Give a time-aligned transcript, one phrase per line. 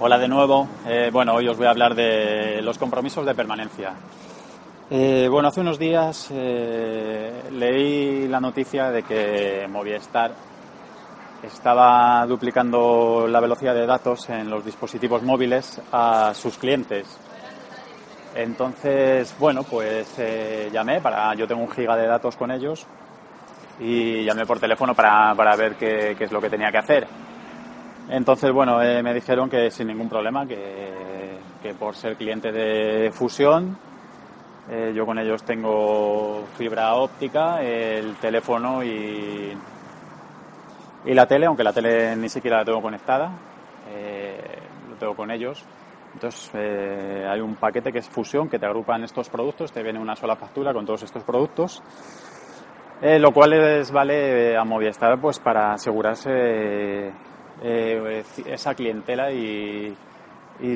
[0.00, 0.68] Hola de nuevo.
[0.86, 3.94] Eh, bueno, hoy os voy a hablar de los compromisos de permanencia.
[4.88, 10.30] Eh, bueno, hace unos días eh, leí la noticia de que Movistar
[11.42, 17.18] estaba duplicando la velocidad de datos en los dispositivos móviles a sus clientes.
[18.36, 20.16] Entonces, bueno, pues
[20.72, 21.34] llamé para.
[21.34, 22.86] Yo tengo un giga de datos con ellos
[23.80, 27.27] y llamé por teléfono para, para ver qué es lo que tenía que hacer.
[28.10, 31.36] Entonces, bueno, eh, me dijeron que sin ningún problema, que,
[31.78, 33.76] por ser cliente de Fusión,
[34.70, 39.54] eh, yo con ellos tengo fibra óptica, el teléfono y,
[41.04, 43.30] y la tele, aunque la tele ni siquiera la tengo conectada,
[43.90, 45.62] eh, lo tengo con ellos.
[46.14, 50.16] Entonces, hay un paquete que es Fusión, que te agrupan estos productos, te viene una
[50.16, 51.82] sola factura con todos estos productos.
[53.02, 57.12] lo cual les vale a Movistar pues para asegurarse
[57.62, 59.96] eh, esa clientela y,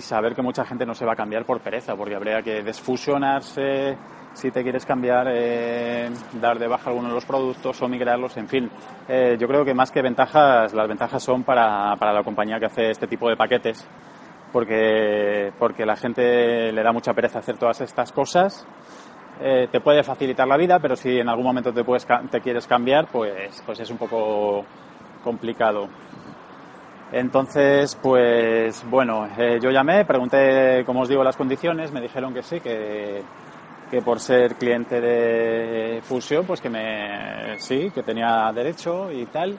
[0.00, 3.96] saber que mucha gente no se va a cambiar por pereza, porque habría que desfusionarse
[4.32, 6.08] si te quieres cambiar, eh,
[6.40, 8.70] dar de baja algunos de los productos o migrarlos, en fin.
[9.08, 12.66] Eh, yo creo que más que ventajas, las ventajas son para, para la compañía que
[12.66, 13.86] hace este tipo de paquetes,
[14.52, 18.66] porque, porque la gente le da mucha pereza hacer todas estas cosas.
[19.40, 23.08] te puede facilitar la vida, pero si en algún momento te, puedes, te quieres cambiar,
[23.08, 24.64] pues, pues es un poco
[25.22, 25.88] complicado.
[27.12, 32.42] Entonces, pues bueno, eh, yo llamé, pregunté, como os digo, las condiciones, me dijeron que
[32.42, 33.22] sí, que,
[33.90, 39.58] que por ser cliente de Fusión, pues que me sí, que tenía derecho y tal.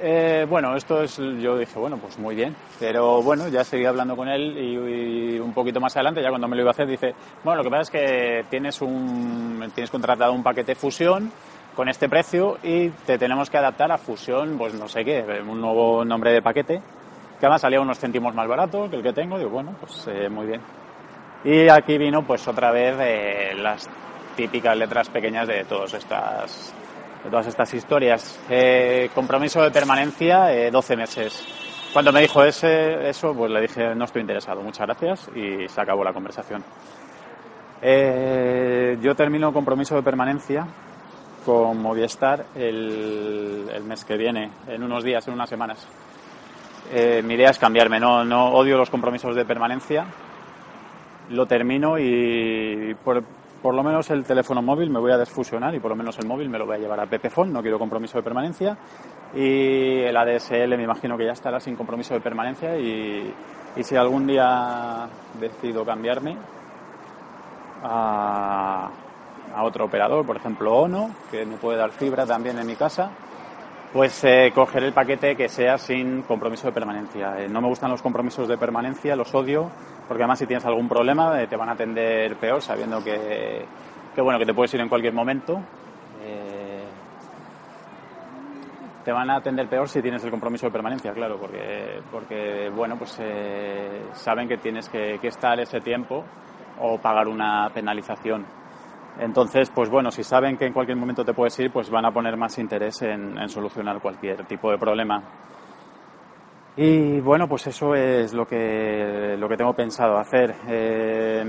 [0.00, 4.14] Eh, bueno, esto es, yo dije, bueno, pues muy bien, pero bueno, ya seguí hablando
[4.14, 7.14] con él y, un poquito más adelante, ya cuando me lo iba a hacer, dice,
[7.42, 11.32] bueno, lo que pasa es que tienes un, tienes contratado un paquete Fusión
[11.78, 15.60] con este precio y te tenemos que adaptar a fusión, pues no sé qué, un
[15.60, 16.82] nuevo nombre de paquete,
[17.38, 20.28] que además salía unos céntimos más barato que el que tengo, digo, bueno, pues eh,
[20.28, 20.60] muy bien.
[21.44, 23.88] Y aquí vino pues otra vez eh, las
[24.34, 26.74] típicas letras pequeñas de todas estas,
[27.22, 28.40] de todas estas historias.
[28.50, 31.46] Eh, compromiso de permanencia, 12 meses.
[31.92, 35.80] Cuando me dijo ese, eso, pues le dije, no estoy interesado, muchas gracias, y se
[35.80, 36.64] acabó la conversación.
[39.00, 40.66] yo termino compromiso de permanencia
[41.48, 45.88] con Movistar el, el, mes que viene, en unos días, en unas semanas.
[46.92, 50.04] Eh, mi idea es cambiarme, no, no odio los compromisos de permanencia,
[51.30, 53.24] lo termino y por,
[53.62, 56.26] por, lo menos el teléfono móvil me voy a desfusionar y por lo menos el
[56.26, 58.76] móvil me lo voy a llevar a Pepefon, no quiero compromiso de permanencia
[59.34, 63.32] y el ADSL me imagino que ya estará sin compromiso de permanencia y,
[63.74, 65.08] y si algún día
[65.40, 66.36] decido cambiarme
[67.84, 68.90] a
[69.54, 73.10] a otro operador, por ejemplo ONO, que me puede dar fibra también en mi casa,
[73.92, 77.40] pues eh, coger el paquete que sea sin compromiso de permanencia.
[77.40, 79.70] Eh, no me gustan los compromisos de permanencia, los odio,
[80.06, 83.64] porque además si tienes algún problema eh, te van a atender peor, sabiendo que,
[84.14, 85.60] que, bueno que te puedes ir en cualquier momento.
[89.04, 92.96] te van a atender peor si tienes el compromiso de permanencia, claro, porque, porque bueno,
[92.98, 93.18] pues
[94.12, 96.24] saben que tienes que, que estar ese tiempo
[96.78, 98.44] o pagar una penalización.
[99.18, 102.12] Entonces, pues bueno, si saben que en cualquier momento te puedes ir, pues van a
[102.12, 105.22] poner más interés en, solucionar cualquier tipo de problema.
[106.76, 110.54] Y bueno, pues eso es lo que, lo que tengo pensado hacer.
[110.68, 111.44] Eh,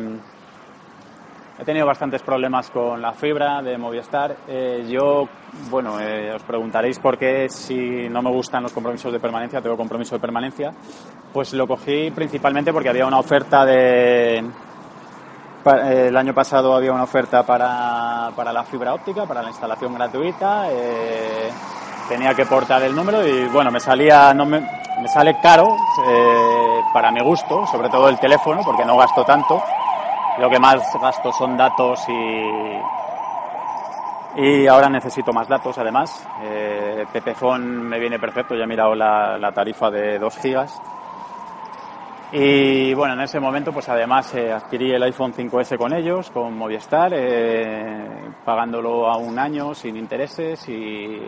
[1.59, 4.36] he tenido bastantes problemas con la fibra de Movistar.
[4.47, 5.30] Eh, yo,
[5.69, 9.78] bueno, eh, os preguntaréis por qué si no me gustan los compromisos de permanencia, tengo
[9.78, 10.72] compromiso de permanencia.
[11.31, 14.44] Pues lo cogí principalmente porque había una oferta de,
[15.65, 20.71] el año pasado había una oferta para, para, la fibra óptica, para la instalación gratuita.
[20.71, 21.50] Eh,
[22.07, 25.75] tenía que portar el número y bueno, me salía, no me, me sale caro
[26.07, 29.61] eh, para mi gusto, sobre todo el teléfono, porque no gasto tanto.
[30.39, 32.81] Lo que más gasto son datos y,
[34.41, 36.25] y ahora necesito más datos además.
[36.41, 37.06] Eh,
[37.59, 40.81] me viene perfecto, ya he mirado la, la tarifa de 2 gigas
[42.31, 46.56] y bueno, en ese momento pues además eh, adquirí el iPhone 5S con ellos, con
[46.56, 48.08] Movistar, eh,
[48.46, 51.20] pagándolo a un año sin intereses y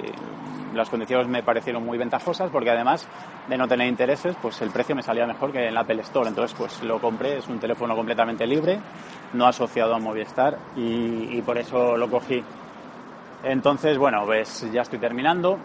[0.74, 3.08] las condiciones me parecieron muy ventajosas porque además
[3.48, 6.30] de no tener intereses, pues el precio me salía mejor que en Apple Store.
[6.30, 8.80] Entonces, pues lo compré, es un teléfono completamente libre,
[9.34, 12.44] no asociado a Movistar y, por eso lo cogí.
[13.44, 15.58] Entonces, bueno, pues ya estoy terminando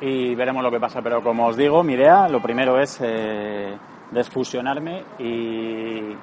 [0.00, 1.02] y veremos lo que pasa.
[1.02, 3.76] Pero como os digo, mi idea, lo primero es eh,
[4.10, 6.16] desfusionarme y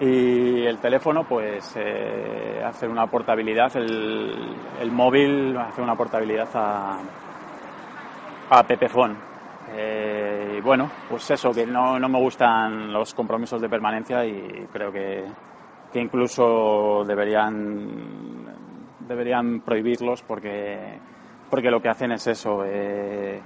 [0.00, 4.32] y el teléfono pues eh, hacer una portabilidad el,
[4.80, 6.98] el, móvil hacer una portabilidad a
[8.48, 9.14] a Pepefon
[9.72, 14.66] eh, y bueno pues eso que no, no, me gustan los compromisos de permanencia y
[14.72, 15.26] creo que,
[15.92, 18.46] que incluso deberían
[19.00, 20.98] deberían prohibirlos porque
[21.50, 23.38] porque lo que hacen es eso eh,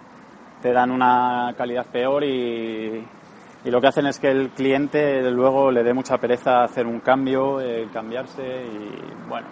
[0.65, 3.05] te dan una calidad peor y
[3.67, 7.61] lo que hacen es que el cliente luego le dé mucha pereza hacer un cambio,
[7.61, 9.47] eh, cambiarse y bueno,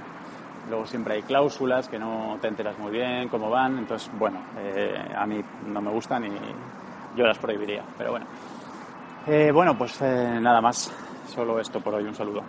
[0.71, 4.95] luego siempre hay cláusulas que no te enteras muy bien cómo van, entonces bueno, eh,
[5.15, 6.31] a mí no me gustan y
[7.15, 8.25] yo las prohibiría, pero bueno.
[9.27, 10.91] Eh, bueno, pues nada más,
[11.27, 12.43] solo esto por hoy, un saludo.